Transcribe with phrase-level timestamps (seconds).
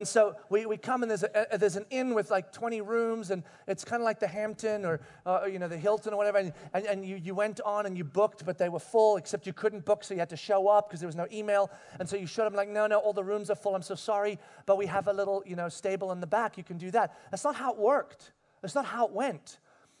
[0.00, 3.32] And so we, we come and there's, a, there's an inn with like 20 rooms
[3.32, 6.38] and it's kind of like the Hampton or, uh, you know, the Hilton or whatever.
[6.38, 9.44] And, and, and, you, you went on and you booked, but they were full, except
[9.44, 11.68] you couldn't book, so you had to show up because there was no email.
[11.98, 13.74] And so you showed up like, no, no, all the rooms are full.
[13.74, 16.56] I'm so sorry, but we have a little, you know, stable in the back.
[16.56, 17.18] You can do that.
[17.32, 18.30] That's not how it worked.
[18.62, 19.58] That's not how it went.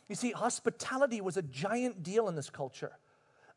[0.08, 2.92] You see, hospitality was a giant deal in this culture.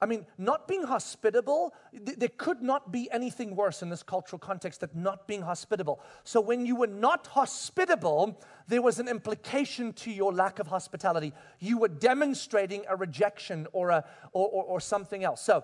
[0.01, 4.39] I mean, not being hospitable, th- there could not be anything worse in this cultural
[4.39, 6.01] context than not being hospitable.
[6.23, 11.33] So when you were not hospitable, there was an implication to your lack of hospitality.
[11.59, 15.41] You were demonstrating a rejection or, a, or, or, or something else.
[15.41, 15.63] So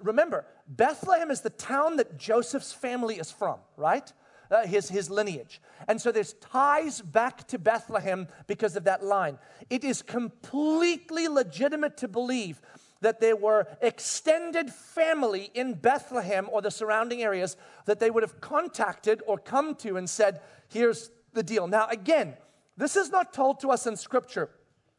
[0.00, 4.12] remember, Bethlehem is the town that Joseph's family is from, right?
[4.48, 5.60] Uh, his, his lineage.
[5.88, 9.38] And so there's ties back to Bethlehem because of that line.
[9.70, 12.60] It is completely legitimate to believe
[13.00, 18.40] that there were extended family in Bethlehem or the surrounding areas that they would have
[18.40, 21.66] contacted or come to and said, Here's the deal.
[21.68, 22.36] Now, again,
[22.76, 24.50] this is not told to us in Scripture.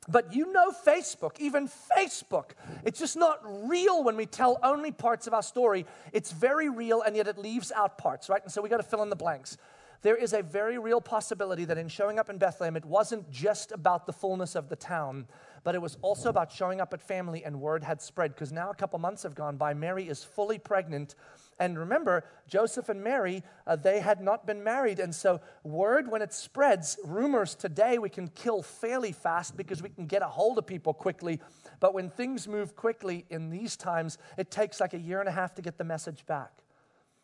[0.09, 2.51] But you know Facebook, even Facebook.
[2.85, 5.85] It's just not real when we tell only parts of our story.
[6.13, 8.41] It's very real, and yet it leaves out parts, right?
[8.41, 9.57] And so we got to fill in the blanks.
[10.01, 13.71] There is a very real possibility that in showing up in Bethlehem, it wasn't just
[13.71, 15.27] about the fullness of the town,
[15.63, 18.33] but it was also about showing up at family, and word had spread.
[18.33, 21.15] Because now a couple months have gone by, Mary is fully pregnant.
[21.59, 24.99] And remember, Joseph and Mary, uh, they had not been married.
[24.99, 29.89] And so, word, when it spreads, rumors today we can kill fairly fast because we
[29.89, 31.41] can get a hold of people quickly.
[31.79, 35.31] But when things move quickly in these times, it takes like a year and a
[35.31, 36.51] half to get the message back.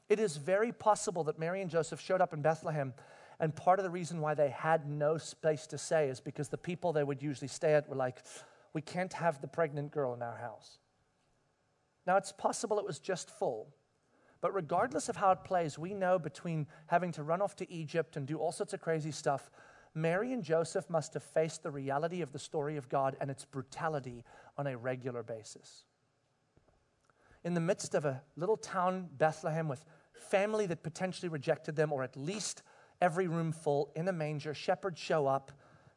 [0.09, 2.93] It is very possible that Mary and Joseph showed up in Bethlehem
[3.39, 6.57] and part of the reason why they had no space to stay is because the
[6.57, 8.23] people they would usually stay at were like,
[8.73, 10.77] we can't have the pregnant girl in our house.
[12.05, 13.67] Now, it's possible it was just full.
[14.41, 18.17] But regardless of how it plays, we know between having to run off to Egypt
[18.17, 19.49] and do all sorts of crazy stuff,
[19.95, 23.45] Mary and Joseph must have faced the reality of the story of God and its
[23.45, 24.23] brutality
[24.57, 25.85] on a regular basis.
[27.43, 29.85] In the midst of a little town, Bethlehem, with
[30.23, 32.63] family that potentially rejected them, or at least
[33.01, 34.53] every room full in a manger.
[34.53, 35.51] Shepherds show up.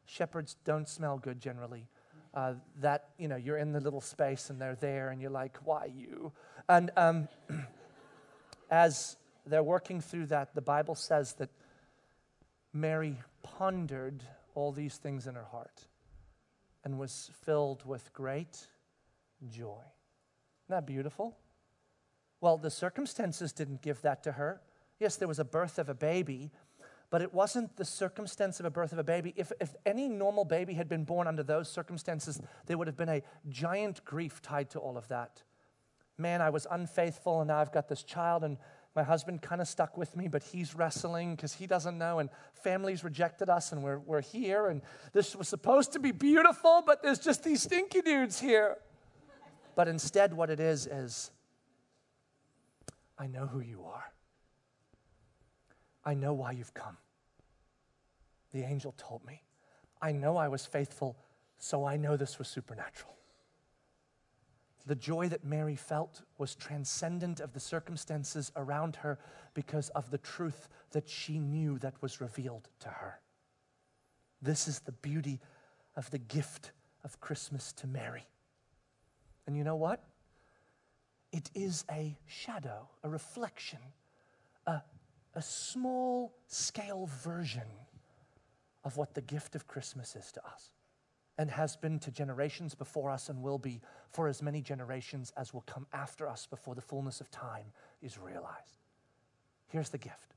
[0.05, 1.87] Shepherds don't smell good generally.
[2.33, 5.57] Uh, that, you know, you're in the little space and they're there and you're like,
[5.63, 6.31] why you?
[6.69, 7.27] And um,
[8.71, 11.49] as they're working through that, the Bible says that
[12.73, 14.21] Mary pondered
[14.53, 15.87] all these things in her heart
[16.83, 18.67] and was filled with great
[19.49, 19.81] joy.
[20.65, 21.37] Isn't that beautiful?
[22.39, 24.61] Well, the circumstances didn't give that to her.
[24.99, 26.51] Yes, there was a birth of a baby,
[27.09, 29.33] but it wasn't the circumstance of a birth of a baby.
[29.35, 33.09] If, if any normal baby had been born under those circumstances, there would have been
[33.09, 35.43] a giant grief tied to all of that.
[36.17, 38.57] Man, I was unfaithful, and now I've got this child, and
[38.95, 42.29] my husband kind of stuck with me, but he's wrestling because he doesn't know, and
[42.53, 44.81] families rejected us, and we're, we're here, and
[45.13, 48.77] this was supposed to be beautiful, but there's just these stinky dudes here.
[49.75, 51.29] But instead, what it is, is
[53.19, 54.11] I know who you are.
[56.05, 56.97] I know why you've come.
[58.53, 59.41] The angel told me.
[60.01, 61.17] I know I was faithful,
[61.57, 63.15] so I know this was supernatural.
[64.85, 69.19] The joy that Mary felt was transcendent of the circumstances around her
[69.53, 73.19] because of the truth that she knew that was revealed to her.
[74.41, 75.41] This is the beauty
[75.97, 76.71] of the gift
[77.03, 78.27] of Christmas to Mary.
[79.45, 80.03] And you know what?
[81.37, 83.79] It is a shadow, a reflection,
[84.65, 84.81] a
[85.37, 87.69] a small scale version
[88.83, 90.71] of what the gift of Christmas is to us
[91.37, 95.53] and has been to generations before us and will be for as many generations as
[95.53, 97.65] will come after us before the fullness of time
[98.01, 98.81] is realized.
[99.67, 100.33] Here's the gift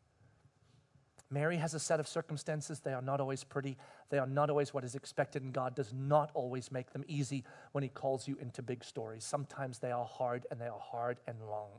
[1.30, 2.80] Mary has a set of circumstances.
[2.80, 3.76] They are not always pretty.
[4.08, 7.44] They are not always what is expected, and God does not always make them easy
[7.72, 9.24] when He calls you into big stories.
[9.24, 11.70] Sometimes they are hard, and they are hard and long.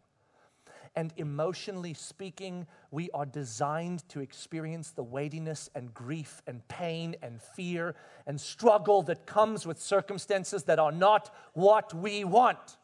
[0.95, 7.41] And emotionally speaking, we are designed to experience the weightiness and grief and pain and
[7.41, 7.95] fear
[8.27, 12.77] and struggle that comes with circumstances that are not what we want.